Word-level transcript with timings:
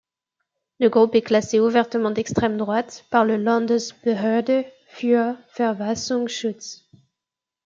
Le 0.79 0.89
groupe 0.89 1.13
est 1.13 1.21
classé 1.21 1.59
ouvertement 1.59 2.09
d'extrême-droite 2.09 3.05
par 3.11 3.23
le 3.23 3.37
Landesbehörde 3.37 4.65
für 4.87 5.37
Verfassungsschutz. 5.53 6.89